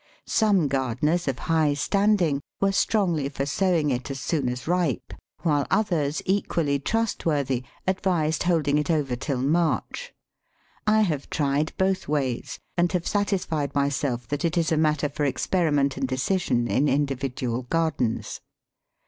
Some 0.25 0.67
gardeners 0.67 1.27
of 1.27 1.37
high 1.37 1.75
standing 1.75 2.41
were 2.59 2.71
strongly 2.71 3.29
for 3.29 3.45
sowing 3.45 3.91
it 3.91 4.09
as 4.09 4.19
soon 4.19 4.49
as 4.49 4.67
ripe, 4.67 5.13
while 5.43 5.67
others 5.69 6.23
equally 6.25 6.79
trustworthy 6.79 7.63
advised 7.85 8.41
holding 8.41 8.79
it 8.79 8.89
over 8.89 9.15
till 9.15 9.43
March. 9.43 10.11
I 10.87 11.01
have 11.01 11.29
tried 11.29 11.73
both 11.77 12.07
ways, 12.07 12.57
and 12.75 12.91
have 12.93 13.07
satisfied 13.07 13.75
myself 13.75 14.27
that 14.29 14.43
it 14.43 14.57
is 14.57 14.71
a 14.71 14.75
matter 14.75 15.07
for 15.07 15.23
experiment 15.23 15.97
and 15.97 16.07
decision 16.07 16.67
in 16.67 16.87
individual 16.89 17.61
gardens. 17.69 18.41